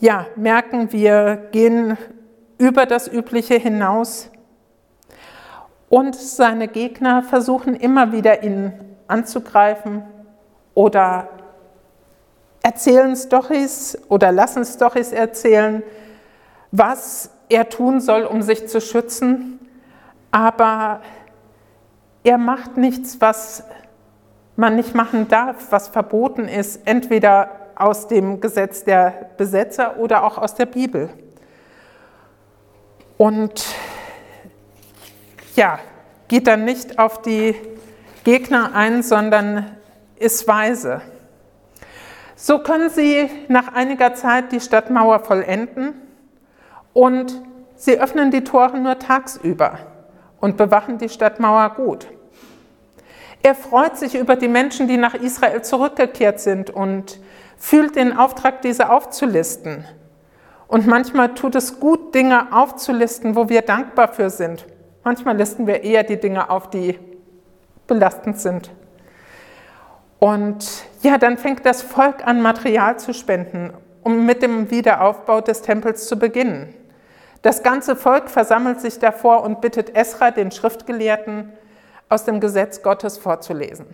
ja, 0.01 0.27
merken, 0.37 0.93
wir 0.93 1.49
gehen 1.51 1.97
über 2.59 2.85
das 2.85 3.09
Übliche 3.09 3.55
hinaus. 3.55 4.31
Und 5.89 6.15
seine 6.15 6.69
Gegner 6.69 7.23
versuchen 7.23 7.75
immer 7.75 8.13
wieder 8.13 8.43
ihn 8.43 8.75
anzugreifen 9.09 10.03
oder 10.75 11.31
erzählen 12.63 13.17
Stories 13.17 13.99
oder 14.09 14.33
lassen 14.33 14.65
Stories 14.65 15.13
erzählen, 15.13 15.83
was 16.71 17.31
er 17.49 17.69
tun 17.69 18.01
soll, 18.01 18.25
um 18.25 18.43
sich 18.43 18.69
zu 18.69 18.81
schützen. 18.81 19.59
Aber 20.31 21.01
er 22.23 22.39
macht 22.39 22.77
nichts, 22.77 23.21
was 23.21 23.65
man 24.57 24.77
nicht 24.77 24.95
machen 24.95 25.29
darf, 25.29 25.71
was 25.71 25.89
verboten 25.89 26.47
ist, 26.47 26.81
entweder 26.85 27.51
aus 27.75 28.09
dem 28.09 28.41
Gesetz 28.41 28.85
der 28.85 29.31
Besetzer 29.37 29.97
oder 29.99 30.23
auch 30.25 30.37
aus 30.37 30.55
der 30.55 30.67
Bibel. 30.67 31.09
Und 33.17 33.65
ja, 35.57 35.79
geht 36.29 36.47
dann 36.47 36.65
nicht 36.65 36.99
auf 36.99 37.23
die 37.23 37.55
Gegner 38.23 38.75
ein, 38.75 39.03
sondern 39.03 39.77
ist 40.17 40.47
weise. 40.47 41.01
So 42.43 42.59
können 42.59 42.89
sie 42.89 43.29
nach 43.49 43.75
einiger 43.75 44.15
Zeit 44.15 44.51
die 44.51 44.61
Stadtmauer 44.61 45.21
vollenden 45.21 45.93
und 46.95 47.43
sie 47.77 48.01
öffnen 48.01 48.31
die 48.31 48.45
Tore 48.45 48.79
nur 48.79 48.99
tagsüber 48.99 49.79
und 50.41 50.57
bewachen 50.57 50.97
die 50.97 51.11
Stadtmauer 51.11 51.75
gut. 51.75 52.07
Er 53.43 53.55
freut 53.55 53.99
sich 53.99 54.15
über 54.15 54.37
die 54.37 54.49
Menschen, 54.49 54.89
die 54.89 54.97
nach 54.97 55.13
Israel 55.13 55.61
zurückgekehrt 55.61 56.41
sind 56.41 56.71
und 56.71 57.21
fühlt 57.59 57.95
den 57.95 58.17
Auftrag, 58.17 58.63
diese 58.63 58.91
aufzulisten. 58.91 59.85
Und 60.67 60.87
manchmal 60.87 61.35
tut 61.35 61.55
es 61.57 61.79
gut, 61.79 62.15
Dinge 62.15 62.55
aufzulisten, 62.55 63.37
wo 63.37 63.51
wir 63.51 63.61
dankbar 63.61 64.09
für 64.09 64.31
sind 64.31 64.65
Manchmal 65.03 65.37
listen 65.37 65.67
wir 65.67 65.83
eher 65.83 66.05
die 66.05 66.19
Dinge 66.19 66.51
auf, 66.51 66.69
die 66.71 66.99
belastend 67.87 68.39
sind. 68.39 68.71
Und 70.21 70.85
ja, 71.03 71.17
dann 71.17 71.39
fängt 71.39 71.65
das 71.65 71.81
Volk 71.81 72.27
an, 72.27 72.43
Material 72.43 72.99
zu 72.99 73.15
spenden, 73.15 73.73
um 74.03 74.27
mit 74.27 74.43
dem 74.43 74.71
Wiederaufbau 74.71 75.41
des 75.41 75.63
Tempels 75.63 76.07
zu 76.07 76.19
beginnen. 76.19 76.75
Das 77.41 77.63
ganze 77.63 77.97
Volk 77.97 78.29
versammelt 78.29 78.83
sich 78.83 78.99
davor 78.99 79.43
und 79.43 79.63
bittet 79.63 79.97
Esra, 79.97 80.31
den 80.31 80.51
Schriftgelehrten, 80.51 81.53
aus 82.11 82.27
dem 82.27 82.39
Gesetz 82.39 82.83
Gottes 82.83 83.17
vorzulesen. 83.17 83.87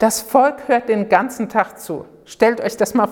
Das 0.00 0.20
Volk 0.22 0.66
hört 0.66 0.88
den 0.88 1.08
ganzen 1.08 1.48
Tag 1.48 1.78
zu. 1.78 2.04
Stellt 2.24 2.60
euch 2.60 2.76
das 2.76 2.94
mal 2.94 3.08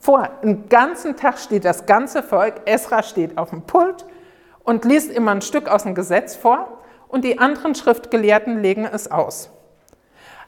vor. 0.00 0.28
Den 0.42 0.68
ganzen 0.68 1.16
Tag 1.16 1.38
steht 1.38 1.64
das 1.64 1.86
ganze 1.86 2.24
Volk, 2.24 2.54
Esra 2.64 3.04
steht 3.04 3.38
auf 3.38 3.50
dem 3.50 3.62
Pult 3.62 4.04
und 4.64 4.84
liest 4.84 5.12
immer 5.12 5.30
ein 5.30 5.42
Stück 5.42 5.68
aus 5.68 5.84
dem 5.84 5.94
Gesetz 5.94 6.34
vor 6.34 6.80
und 7.06 7.24
die 7.24 7.38
anderen 7.38 7.76
Schriftgelehrten 7.76 8.60
legen 8.60 8.84
es 8.84 9.10
aus. 9.10 9.50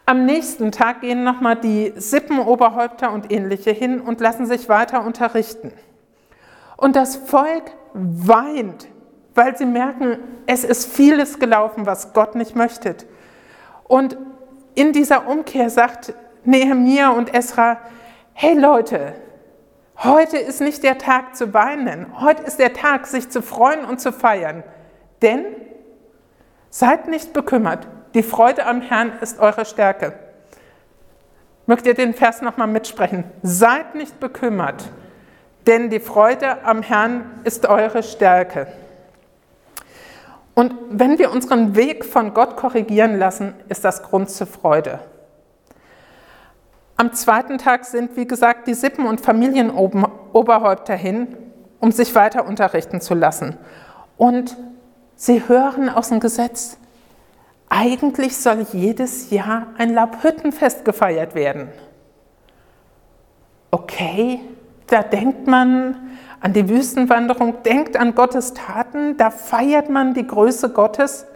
Am 0.08 0.24
nächsten 0.24 0.72
Tag 0.72 1.02
gehen 1.02 1.22
nochmal 1.22 1.56
die 1.56 1.92
Sippenoberhäupter 1.94 3.12
und 3.12 3.30
ähnliche 3.30 3.72
hin 3.72 4.00
und 4.00 4.22
lassen 4.22 4.46
sich 4.46 4.66
weiter 4.70 5.04
unterrichten. 5.04 5.70
Und 6.78 6.96
das 6.96 7.16
Volk 7.16 7.72
weint, 7.92 8.88
weil 9.34 9.54
sie 9.58 9.66
merken, 9.66 10.16
es 10.46 10.64
ist 10.64 10.90
vieles 10.90 11.38
gelaufen, 11.38 11.84
was 11.84 12.14
Gott 12.14 12.36
nicht 12.36 12.56
möchte. 12.56 12.96
Und 13.84 14.16
in 14.74 14.94
dieser 14.94 15.28
Umkehr 15.28 15.68
sagt 15.68 16.14
Nehemiah 16.42 17.10
und 17.10 17.34
Esra, 17.34 17.76
hey 18.32 18.58
Leute, 18.58 19.12
Heute 20.04 20.38
ist 20.38 20.62
nicht 20.62 20.84
der 20.84 20.96
Tag 20.96 21.34
zu 21.36 21.52
weinen, 21.52 22.20
heute 22.20 22.44
ist 22.44 22.60
der 22.60 22.72
Tag, 22.72 23.08
sich 23.08 23.28
zu 23.30 23.42
freuen 23.42 23.84
und 23.84 24.00
zu 24.00 24.12
feiern. 24.12 24.62
Denn 25.22 25.44
seid 26.70 27.08
nicht 27.08 27.32
bekümmert, 27.32 27.88
die 28.14 28.22
Freude 28.22 28.66
am 28.66 28.80
Herrn 28.80 29.12
ist 29.20 29.38
eure 29.38 29.64
Stärke. 29.64 30.14
Mögt 31.66 31.86
ihr 31.86 31.94
den 31.94 32.14
Vers 32.14 32.40
nochmal 32.40 32.66
mitsprechen? 32.66 33.24
Seid 33.42 33.94
nicht 33.94 34.18
bekümmert, 34.20 34.84
denn 35.66 35.90
die 35.90 36.00
Freude 36.00 36.64
am 36.64 36.82
Herrn 36.82 37.30
ist 37.44 37.66
eure 37.66 38.02
Stärke. 38.02 38.68
Und 40.54 40.74
wenn 40.90 41.18
wir 41.18 41.30
unseren 41.30 41.76
Weg 41.76 42.04
von 42.04 42.34
Gott 42.34 42.56
korrigieren 42.56 43.18
lassen, 43.18 43.54
ist 43.68 43.84
das 43.84 44.02
Grund 44.02 44.30
zur 44.30 44.46
Freude. 44.46 44.98
Am 46.96 47.12
zweiten 47.12 47.58
Tag 47.58 47.84
sind, 47.84 48.16
wie 48.16 48.26
gesagt, 48.26 48.66
die 48.66 48.74
Sippen- 48.74 49.06
und 49.06 49.20
Familienoberhäupter 49.20 50.96
hin, 50.96 51.36
um 51.78 51.92
sich 51.92 52.12
weiter 52.16 52.44
unterrichten 52.44 53.00
zu 53.00 53.14
lassen. 53.14 53.56
Und 54.16 54.56
sie 55.14 55.46
hören 55.46 55.88
aus 55.88 56.08
dem 56.08 56.18
Gesetz, 56.18 56.76
eigentlich 57.68 58.36
soll 58.36 58.66
jedes 58.72 59.30
Jahr 59.30 59.68
ein 59.76 59.94
Laubhüttenfest 59.94 60.84
gefeiert 60.84 61.34
werden. 61.34 61.68
Okay, 63.70 64.40
da 64.86 65.02
denkt 65.02 65.46
man 65.46 66.18
an 66.40 66.52
die 66.52 66.68
Wüstenwanderung, 66.68 67.62
denkt 67.62 67.96
an 67.96 68.14
Gottes 68.14 68.54
Taten, 68.54 69.16
da 69.16 69.30
feiert 69.30 69.90
man 69.90 70.14
die 70.14 70.26
Größe 70.26 70.70
Gottes. 70.70 71.26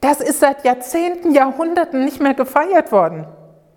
Das 0.00 0.20
ist 0.20 0.40
seit 0.40 0.64
Jahrzehnten, 0.64 1.32
Jahrhunderten 1.32 2.04
nicht 2.04 2.20
mehr 2.20 2.34
gefeiert 2.34 2.92
worden. 2.92 3.26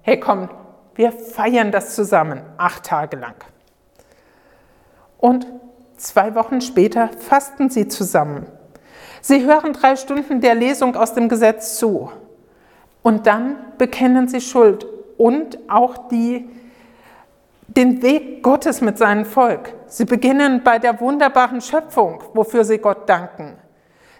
Hey, 0.01 0.19
komm, 0.19 0.49
wir 0.95 1.11
feiern 1.11 1.71
das 1.71 1.95
zusammen, 1.95 2.41
acht 2.57 2.83
Tage 2.85 3.17
lang. 3.17 3.35
Und 5.17 5.47
zwei 5.97 6.35
Wochen 6.35 6.61
später 6.61 7.09
fasten 7.17 7.69
sie 7.69 7.87
zusammen. 7.87 8.45
Sie 9.21 9.45
hören 9.45 9.73
drei 9.73 9.95
Stunden 9.95 10.41
der 10.41 10.55
Lesung 10.55 10.95
aus 10.95 11.13
dem 11.13 11.29
Gesetz 11.29 11.77
zu. 11.77 12.11
Und 13.01 13.27
dann 13.27 13.57
bekennen 13.77 14.27
sie 14.27 14.41
Schuld 14.41 14.85
und 15.17 15.57
auch 15.69 16.09
die 16.09 16.49
den 17.67 18.01
Weg 18.01 18.41
Gottes 18.41 18.81
mit 18.81 18.97
seinem 18.97 19.25
Volk. 19.25 19.73
Sie 19.85 20.05
beginnen 20.05 20.63
bei 20.63 20.79
der 20.79 20.99
wunderbaren 20.99 21.61
Schöpfung, 21.61 22.23
wofür 22.33 22.63
sie 22.63 22.79
Gott 22.79 23.07
danken. 23.07 23.57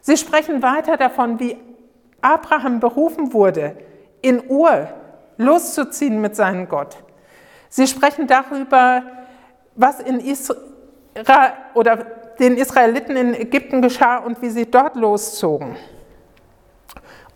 Sie 0.02 0.18
sprechen 0.18 0.62
weiter 0.62 0.98
davon, 0.98 1.40
wie 1.40 1.58
Abraham 2.22 2.80
berufen 2.80 3.34
wurde, 3.34 3.76
in 4.22 4.44
Ur 4.50 4.88
loszuziehen 5.38 6.22
mit 6.22 6.36
seinem 6.36 6.70
Gott. 6.70 6.98
Sie 7.70 7.88
sprechen 7.88 8.28
darüber, 8.28 9.04
was 9.76 10.00
in 10.00 10.20
Israel 10.20 11.54
oder 11.74 11.98
den 12.40 12.58
Israeliten 12.58 13.16
in 13.16 13.34
Ägypten 13.34 13.82
geschah 13.82 14.18
und 14.18 14.42
wie 14.42 14.50
sie 14.50 14.70
dort 14.70 14.96
loszogen. 14.96 15.76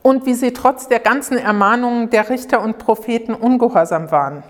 Und 0.02 0.26
wie 0.26 0.34
sie 0.34 0.52
trotz 0.52 0.88
der 0.88 1.00
ganzen 1.00 1.38
Ermahnungen 1.38 2.10
der 2.10 2.30
Richter 2.30 2.62
und 2.62 2.78
Propheten 2.78 3.34
ungehorsam 3.34 4.12
waren. 4.12 4.44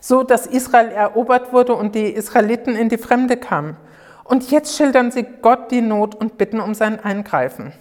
So 0.00 0.22
dass 0.22 0.46
Israel 0.46 0.88
erobert 0.88 1.52
wurde 1.52 1.74
und 1.74 1.94
die 1.94 2.10
Israeliten 2.10 2.76
in 2.76 2.88
die 2.88 2.98
Fremde 2.98 3.36
kamen. 3.36 3.76
Und 4.24 4.50
jetzt 4.50 4.76
schildern 4.76 5.10
sie 5.10 5.26
Gott 5.42 5.70
die 5.70 5.80
Not 5.80 6.14
und 6.14 6.38
bitten 6.38 6.60
um 6.60 6.74
sein 6.74 7.00
Eingreifen. 7.00 7.72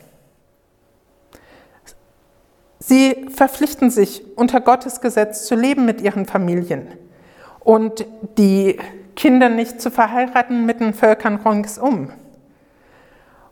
Sie 2.80 3.26
verpflichten 3.30 3.90
sich, 3.90 4.24
unter 4.38 4.62
Gottes 4.62 5.02
Gesetz 5.02 5.46
zu 5.46 5.56
leben 5.56 5.86
mit 5.86 6.00
ihren 6.00 6.26
Familien 6.26 6.88
und 7.68 8.06
die 8.38 8.78
Kinder 9.18 9.50
nicht 9.50 9.82
zu 9.82 9.92
verheiraten 9.92 10.66
mit 10.66 10.80
den 10.80 10.94
Völkern 10.94 11.36
ringsum. 11.36 12.14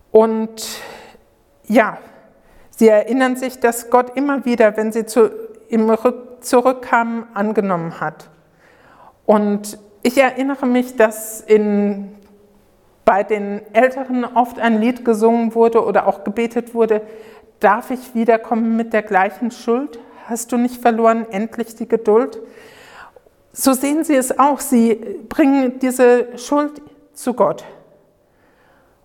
Und 0.09 0.79
ja, 1.65 1.97
sie 2.69 2.87
erinnern 2.87 3.35
sich, 3.35 3.59
dass 3.59 3.89
Gott 3.89 4.15
immer 4.15 4.45
wieder, 4.45 4.77
wenn 4.77 4.93
sie 4.93 5.05
zu, 5.05 5.31
ihm 5.67 5.93
zurückkamen, 6.39 7.25
angenommen 7.33 7.99
hat. 7.99 8.29
Und 9.25 9.79
ich 10.01 10.17
erinnere 10.17 10.65
mich, 10.65 10.95
dass 10.95 11.41
in, 11.41 12.15
bei 13.03 13.23
den 13.23 13.59
Älteren 13.73 14.23
oft 14.23 14.59
ein 14.59 14.79
Lied 14.79 15.03
gesungen 15.03 15.55
wurde 15.55 15.83
oder 15.83 16.07
auch 16.07 16.23
gebetet 16.23 16.73
wurde, 16.73 17.01
darf 17.59 17.91
ich 17.91 18.15
wiederkommen 18.15 18.77
mit 18.77 18.93
der 18.93 19.01
gleichen 19.01 19.51
Schuld? 19.51 19.99
Hast 20.29 20.53
du 20.53 20.57
nicht 20.57 20.81
verloren 20.81 21.25
endlich 21.29 21.75
die 21.75 21.89
Geduld? 21.89 22.39
So 23.57 23.71
sehen 23.71 24.03
Sie 24.03 24.15
es 24.15 24.37
auch. 24.37 24.59
Sie 24.59 24.95
bringen 25.29 25.79
diese 25.79 26.37
Schuld 26.37 26.81
zu 27.13 27.33
Gott 27.33 27.63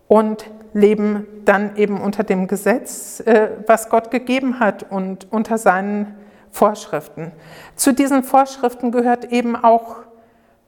und 0.09 0.45
leben 0.73 1.25
dann 1.45 1.77
eben 1.77 2.01
unter 2.01 2.25
dem 2.25 2.47
Gesetz, 2.47 3.21
äh, 3.21 3.51
was 3.65 3.87
Gott 3.87 4.11
gegeben 4.11 4.59
hat 4.59 4.83
und 4.91 5.31
unter 5.31 5.57
seinen 5.57 6.15
Vorschriften. 6.49 7.31
Zu 7.77 7.93
diesen 7.93 8.23
Vorschriften 8.23 8.91
gehört 8.91 9.31
eben 9.31 9.55
auch, 9.55 9.99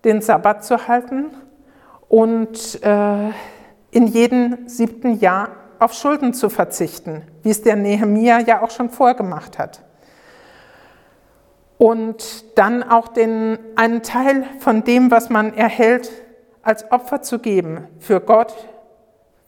den 0.06 0.22
Sabbat 0.22 0.64
zu 0.64 0.88
halten 0.88 1.32
und 2.08 2.82
äh, 2.84 3.30
in 3.92 4.08
jedem 4.08 4.68
siebten 4.68 5.20
Jahr 5.20 5.50
auf 5.80 5.94
Schulden 5.94 6.34
zu 6.34 6.50
verzichten, 6.50 7.24
wie 7.42 7.50
es 7.50 7.64
der 7.64 7.76
Nehemia 7.76 8.40
ja 8.40 8.62
auch 8.62 8.72
schon 8.72 8.90
vorgemacht 8.90 9.60
hat 9.60 9.83
und 11.78 12.58
dann 12.58 12.84
auch 12.84 13.08
den, 13.08 13.58
einen 13.76 14.04
Teil 14.04 14.46
von 14.60 14.84
dem, 14.84 15.12
was 15.12 15.30
man 15.30 15.54
erhält, 15.54 16.12
als 16.62 16.92
Opfer 16.92 17.22
zu 17.22 17.40
geben 17.40 17.88
für 18.00 18.22
Gott, 18.22 18.54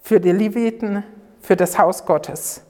für 0.01 0.19
die 0.19 0.31
Leviten, 0.31 1.03
für 1.41 1.55
das 1.55 1.77
Haus 1.77 2.05
Gottes. 2.05 2.61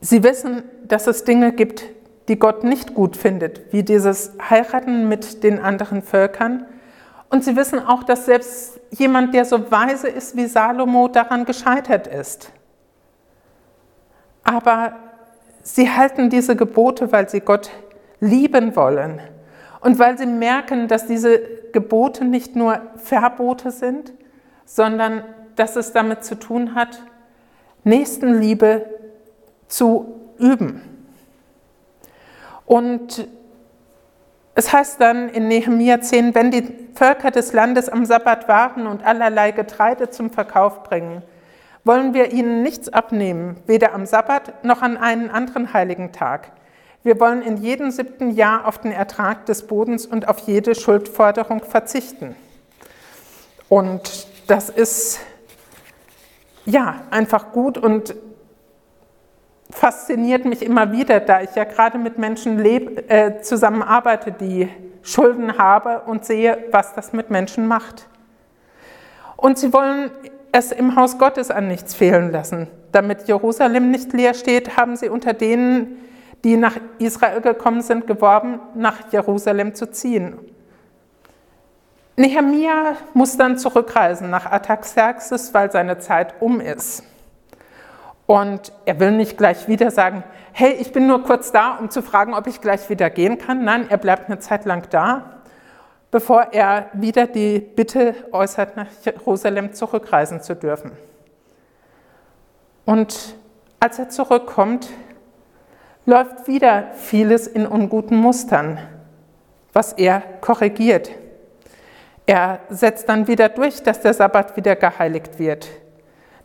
Sie 0.00 0.24
wissen, 0.24 0.64
dass 0.84 1.06
es 1.06 1.24
Dinge 1.24 1.52
gibt, 1.52 1.84
die 2.28 2.38
Gott 2.38 2.64
nicht 2.64 2.94
gut 2.94 3.16
findet, 3.16 3.72
wie 3.72 3.82
dieses 3.82 4.32
Heiraten 4.50 5.08
mit 5.08 5.42
den 5.44 5.60
anderen 5.60 6.02
Völkern. 6.02 6.66
Und 7.28 7.44
sie 7.44 7.56
wissen 7.56 7.78
auch, 7.78 8.02
dass 8.02 8.26
selbst 8.26 8.80
jemand, 8.90 9.34
der 9.34 9.44
so 9.44 9.70
weise 9.70 10.08
ist 10.08 10.36
wie 10.36 10.46
Salomo, 10.46 11.08
daran 11.08 11.44
gescheitert 11.44 12.06
ist. 12.06 12.50
Aber 14.44 14.94
Sie 15.62 15.90
halten 15.90 16.28
diese 16.28 16.56
Gebote, 16.56 17.12
weil 17.12 17.28
sie 17.28 17.40
Gott 17.40 17.70
lieben 18.20 18.74
wollen 18.76 19.20
und 19.80 19.98
weil 19.98 20.18
sie 20.18 20.26
merken, 20.26 20.88
dass 20.88 21.06
diese 21.06 21.40
Gebote 21.72 22.24
nicht 22.24 22.56
nur 22.56 22.80
Verbote 22.96 23.70
sind, 23.70 24.12
sondern 24.64 25.24
dass 25.56 25.76
es 25.76 25.92
damit 25.92 26.24
zu 26.24 26.36
tun 26.36 26.74
hat, 26.74 27.02
Nächstenliebe 27.84 28.86
zu 29.68 30.20
üben. 30.38 30.82
Und 32.64 33.28
es 34.54 34.72
heißt 34.72 35.00
dann 35.00 35.28
in 35.28 35.48
Nehemiah 35.48 36.00
10, 36.00 36.34
wenn 36.34 36.50
die 36.50 36.88
Völker 36.94 37.30
des 37.30 37.52
Landes 37.52 37.88
am 37.88 38.04
Sabbat 38.04 38.48
waren 38.48 38.86
und 38.86 39.04
allerlei 39.04 39.50
Getreide 39.50 40.10
zum 40.10 40.30
Verkauf 40.30 40.82
bringen, 40.82 41.22
wollen 41.84 42.14
wir 42.14 42.32
ihnen 42.32 42.62
nichts 42.62 42.88
abnehmen, 42.88 43.56
weder 43.66 43.92
am 43.94 44.06
Sabbat 44.06 44.64
noch 44.64 44.82
an 44.82 44.96
einen 44.96 45.30
anderen 45.30 45.72
heiligen 45.72 46.12
Tag. 46.12 46.52
Wir 47.02 47.18
wollen 47.18 47.42
in 47.42 47.56
jedem 47.56 47.90
siebten 47.90 48.30
Jahr 48.30 48.66
auf 48.66 48.78
den 48.78 48.92
Ertrag 48.92 49.46
des 49.46 49.66
Bodens 49.66 50.06
und 50.06 50.28
auf 50.28 50.38
jede 50.40 50.74
Schuldforderung 50.74 51.64
verzichten. 51.64 52.36
Und 53.68 54.28
das 54.46 54.70
ist 54.70 55.20
ja 56.64 57.02
einfach 57.10 57.50
gut 57.50 57.76
und 57.76 58.14
fasziniert 59.70 60.44
mich 60.44 60.62
immer 60.62 60.92
wieder, 60.92 61.18
da 61.18 61.40
ich 61.40 61.54
ja 61.54 61.64
gerade 61.64 61.98
mit 61.98 62.18
Menschen 62.18 62.58
leb, 62.58 63.10
äh, 63.10 63.40
zusammenarbeite, 63.40 64.30
die 64.30 64.68
Schulden 65.02 65.58
habe 65.58 66.02
und 66.02 66.24
sehe, 66.24 66.66
was 66.70 66.94
das 66.94 67.12
mit 67.12 67.30
Menschen 67.30 67.66
macht. 67.66 68.06
Und 69.36 69.58
sie 69.58 69.72
wollen 69.72 70.12
es 70.52 70.70
im 70.70 70.96
Haus 70.96 71.18
Gottes 71.18 71.50
an 71.50 71.66
nichts 71.66 71.94
fehlen 71.94 72.30
lassen. 72.30 72.68
Damit 72.92 73.26
Jerusalem 73.26 73.90
nicht 73.90 74.12
leer 74.12 74.34
steht, 74.34 74.76
haben 74.76 74.96
sie 74.96 75.08
unter 75.08 75.32
denen, 75.32 75.96
die 76.44 76.56
nach 76.56 76.76
Israel 76.98 77.40
gekommen 77.40 77.80
sind, 77.80 78.06
geworben, 78.06 78.60
nach 78.74 79.10
Jerusalem 79.10 79.74
zu 79.74 79.90
ziehen. 79.90 80.38
Nehemia 82.16 82.96
muss 83.14 83.38
dann 83.38 83.56
zurückreisen 83.56 84.28
nach 84.28 84.44
Artaxerxes, 84.44 85.54
weil 85.54 85.72
seine 85.72 85.98
Zeit 85.98 86.34
um 86.40 86.60
ist. 86.60 87.02
Und 88.26 88.72
er 88.84 89.00
will 89.00 89.12
nicht 89.12 89.38
gleich 89.38 89.66
wieder 89.68 89.90
sagen, 89.90 90.22
hey, 90.52 90.72
ich 90.72 90.92
bin 90.92 91.06
nur 91.06 91.22
kurz 91.22 91.52
da, 91.52 91.76
um 91.78 91.90
zu 91.90 92.02
fragen, 92.02 92.34
ob 92.34 92.46
ich 92.46 92.60
gleich 92.60 92.90
wieder 92.90 93.08
gehen 93.08 93.38
kann. 93.38 93.64
Nein, 93.64 93.86
er 93.88 93.96
bleibt 93.96 94.28
eine 94.28 94.38
Zeit 94.38 94.66
lang 94.66 94.88
da 94.90 95.41
bevor 96.12 96.48
er 96.52 96.90
wieder 96.92 97.26
die 97.26 97.58
Bitte 97.58 98.14
äußert, 98.30 98.76
nach 98.76 98.86
Jerusalem 99.02 99.72
zurückreisen 99.72 100.42
zu 100.42 100.54
dürfen. 100.54 100.92
Und 102.84 103.34
als 103.80 103.98
er 103.98 104.10
zurückkommt, 104.10 104.90
läuft 106.04 106.46
wieder 106.46 106.88
vieles 106.94 107.46
in 107.46 107.66
unguten 107.66 108.18
Mustern, 108.18 108.78
was 109.72 109.94
er 109.94 110.22
korrigiert. 110.42 111.10
Er 112.26 112.60
setzt 112.68 113.08
dann 113.08 113.26
wieder 113.26 113.48
durch, 113.48 113.82
dass 113.82 114.00
der 114.00 114.12
Sabbat 114.12 114.56
wieder 114.56 114.76
geheiligt 114.76 115.38
wird, 115.38 115.66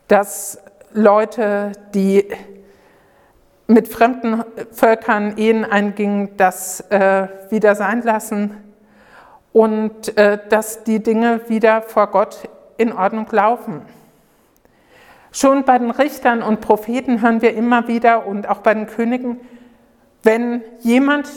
dass 0.08 0.58
Leute, 0.92 1.72
die 1.92 2.26
mit 3.66 3.88
fremden 3.88 4.44
Völkern 4.72 5.36
Ehen 5.36 5.66
eingingen, 5.66 6.38
das 6.38 6.80
äh, 6.90 7.28
wieder 7.50 7.74
sein 7.74 8.00
lassen 8.00 8.67
und 9.58 10.16
äh, 10.16 10.38
dass 10.50 10.84
die 10.84 11.02
Dinge 11.02 11.40
wieder 11.48 11.82
vor 11.82 12.06
Gott 12.12 12.48
in 12.76 12.92
Ordnung 12.92 13.26
laufen. 13.32 13.82
Schon 15.32 15.64
bei 15.64 15.76
den 15.78 15.90
Richtern 15.90 16.44
und 16.44 16.60
Propheten 16.60 17.22
hören 17.22 17.42
wir 17.42 17.56
immer 17.56 17.88
wieder 17.88 18.24
und 18.24 18.48
auch 18.48 18.58
bei 18.58 18.72
den 18.72 18.86
Königen, 18.86 19.40
wenn 20.22 20.62
jemand, 20.82 21.28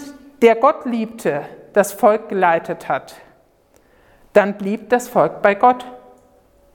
der 0.44 0.56
Gott 0.56 0.86
liebte, 0.86 1.42
das 1.74 1.94
Volk 1.94 2.30
geleitet 2.30 2.88
hat, 2.88 3.16
dann 4.34 4.54
blieb 4.54 4.90
das 4.90 5.08
Volk 5.08 5.42
bei 5.42 5.56
Gott. 5.56 5.84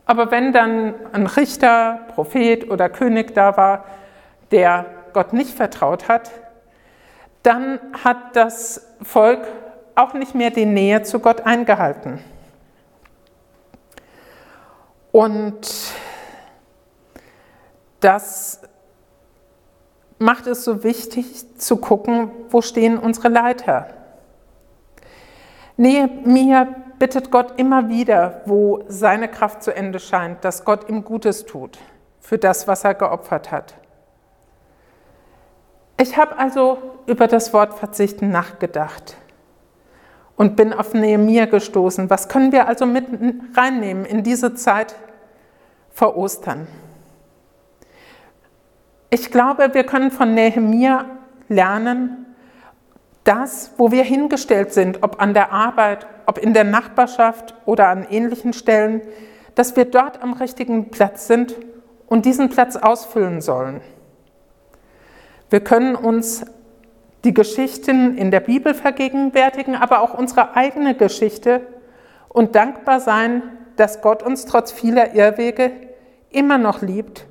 Aber 0.04 0.32
wenn 0.32 0.52
dann 0.52 0.94
ein 1.12 1.26
Richter, 1.28 2.00
Prophet 2.16 2.68
oder 2.68 2.88
König 2.88 3.36
da 3.36 3.56
war, 3.56 3.84
der 4.50 4.84
Gott 5.12 5.32
nicht 5.32 5.50
vertraut 5.50 6.08
hat, 6.08 6.28
dann 7.44 7.78
hat 8.02 8.34
das 8.34 8.96
Volk 9.00 9.46
auch 9.96 10.14
nicht 10.14 10.34
mehr 10.34 10.50
die 10.50 10.66
Nähe 10.66 11.02
zu 11.02 11.18
Gott 11.18 11.40
eingehalten. 11.40 12.20
Und 15.10 15.66
das 18.00 18.60
macht 20.18 20.46
es 20.46 20.64
so 20.64 20.84
wichtig 20.84 21.58
zu 21.58 21.78
gucken, 21.78 22.30
wo 22.50 22.60
stehen 22.62 22.98
unsere 22.98 23.28
Leiter. 23.28 23.88
Nehemiah 25.76 26.68
bittet 26.98 27.30
Gott 27.30 27.58
immer 27.58 27.88
wieder, 27.88 28.42
wo 28.46 28.84
seine 28.88 29.28
Kraft 29.28 29.62
zu 29.62 29.74
Ende 29.74 29.98
scheint, 29.98 30.44
dass 30.44 30.64
Gott 30.64 30.88
ihm 30.88 31.04
Gutes 31.04 31.44
tut 31.44 31.78
für 32.20 32.38
das, 32.38 32.66
was 32.66 32.84
er 32.84 32.94
geopfert 32.94 33.50
hat. 33.50 33.74
Ich 35.98 36.16
habe 36.16 36.38
also 36.38 36.78
über 37.06 37.26
das 37.26 37.52
Wort 37.52 37.74
Verzichten 37.74 38.30
nachgedacht. 38.30 39.16
Und 40.36 40.56
bin 40.56 40.72
auf 40.72 40.94
Nehemiah 40.94 41.46
gestoßen. 41.46 42.10
Was 42.10 42.28
können 42.28 42.52
wir 42.52 42.68
also 42.68 42.86
mit 42.86 43.06
reinnehmen 43.56 44.04
in 44.04 44.22
diese 44.22 44.54
Zeit 44.54 44.94
vor 45.90 46.16
Ostern? 46.16 46.66
Ich 49.10 49.30
glaube, 49.30 49.72
wir 49.72 49.84
können 49.84 50.10
von 50.10 50.34
Nehemiah 50.34 51.06
lernen, 51.48 52.26
das, 53.24 53.72
wo 53.76 53.90
wir 53.90 54.04
hingestellt 54.04 54.72
sind, 54.72 55.02
ob 55.02 55.20
an 55.20 55.34
der 55.34 55.52
Arbeit, 55.52 56.06
ob 56.26 56.38
in 56.38 56.54
der 56.54 56.64
Nachbarschaft 56.64 57.54
oder 57.64 57.88
an 57.88 58.06
ähnlichen 58.08 58.52
Stellen, 58.52 59.00
dass 59.54 59.74
wir 59.74 59.86
dort 59.86 60.22
am 60.22 60.34
richtigen 60.34 60.90
Platz 60.90 61.26
sind 61.26 61.56
und 62.06 62.24
diesen 62.24 62.50
Platz 62.50 62.76
ausfüllen 62.76 63.40
sollen. 63.40 63.80
Wir 65.50 65.60
können 65.60 65.96
uns 65.96 66.44
die 67.24 67.34
Geschichten 67.34 68.16
in 68.16 68.30
der 68.30 68.40
Bibel 68.40 68.74
vergegenwärtigen, 68.74 69.74
aber 69.74 70.00
auch 70.00 70.14
unsere 70.14 70.54
eigene 70.54 70.94
Geschichte 70.94 71.66
und 72.28 72.54
dankbar 72.54 73.00
sein, 73.00 73.42
dass 73.76 74.00
Gott 74.00 74.22
uns 74.22 74.46
trotz 74.46 74.72
vieler 74.72 75.14
Irrwege 75.14 75.72
immer 76.30 76.58
noch 76.58 76.82
liebt 76.82 77.26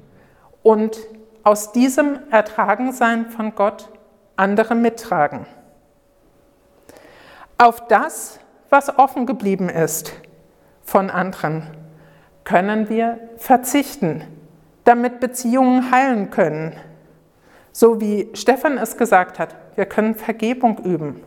und 0.63 0.97
aus 1.43 1.71
diesem 1.71 2.19
Ertragensein 2.31 3.27
von 3.27 3.53
Gott 3.55 3.89
andere 4.35 4.75
mittragen. 4.75 5.45
Auf 7.57 7.87
das, 7.87 8.39
was 8.69 8.97
offen 8.97 9.25
geblieben 9.25 9.69
ist 9.69 10.13
von 10.81 11.09
anderen, 11.09 11.63
können 12.43 12.89
wir 12.89 13.19
verzichten, 13.37 14.23
damit 14.83 15.19
Beziehungen 15.19 15.91
heilen 15.91 16.31
können. 16.31 16.75
So 17.71 18.01
wie 18.01 18.29
Stefan 18.33 18.77
es 18.77 18.97
gesagt 18.97 19.39
hat, 19.39 19.55
wir 19.75 19.85
können 19.85 20.15
Vergebung 20.15 20.79
üben. 20.79 21.21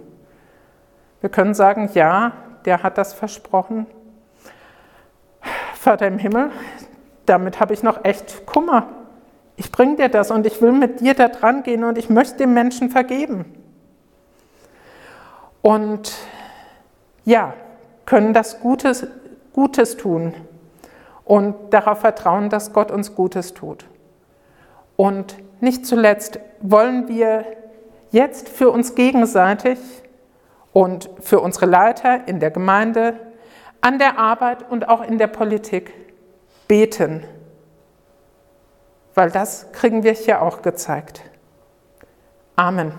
Wir 1.21 1.31
können 1.31 1.55
sagen, 1.55 1.91
ja, 1.95 2.33
der 2.65 2.83
hat 2.83 2.99
das 2.99 3.13
versprochen. 3.13 3.87
Vater 5.75 6.07
im 6.07 6.19
Himmel, 6.19 6.51
damit 7.27 7.61
habe 7.61 7.75
ich 7.75 7.83
noch 7.83 8.05
echt 8.05 8.47
Kummer. 8.47 8.89
Ich 9.57 9.73
bringe 9.73 9.97
dir 9.97 10.09
das 10.09 10.31
und 10.31 10.47
ich 10.47 10.63
will 10.63 10.73
mit 10.73 11.01
dir 11.01 11.15
da 11.15 11.29
dran 11.29 11.63
gehen 11.63 11.85
und 11.85 11.99
ich 11.99 12.11
möchte 12.11 12.39
dem 12.39 12.55
Menschen 12.55 12.91
vergeben. 12.91 13.45
Und 15.63 16.13
ja, 17.25 17.55
können 18.07 18.33
das 18.33 18.61
Gutes, 18.61 19.07
Gutes 19.53 19.97
tun 19.97 20.35
und 21.25 21.55
darauf 21.71 22.01
vertrauen, 22.01 22.49
dass 22.49 22.73
Gott 22.73 22.91
uns 22.91 23.15
Gutes 23.15 23.53
tut. 23.53 23.85
Und 24.97 25.37
nicht 25.61 25.85
zuletzt 25.87 26.41
wollen 26.61 27.09
wir 27.09 27.45
jetzt 28.11 28.49
für 28.49 28.71
uns 28.71 28.95
gegenseitig 28.95 29.79
und 30.73 31.11
für 31.21 31.41
unsere 31.41 31.67
Leiter 31.67 32.27
in 32.27 32.41
der 32.41 32.51
Gemeinde, 32.51 33.15
an 33.81 33.99
der 33.99 34.19
Arbeit 34.19 34.71
und 34.71 34.89
auch 34.89 35.03
in 35.03 35.19
der 35.19 35.29
Politik 35.29 35.93
beten, 36.67 37.25
weil 39.15 39.31
das 39.31 39.73
kriegen 39.73 40.03
wir 40.03 40.13
hier 40.13 40.43
auch 40.43 40.63
gezeigt. 40.63 41.23
Amen. 42.57 42.93